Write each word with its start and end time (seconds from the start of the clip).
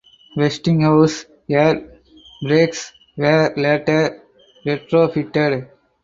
Westinghouse 0.35 1.27
air 1.47 1.75
brakes 2.41 2.91
were 3.17 3.53
later 3.55 4.23
retrofitted. 4.65 5.69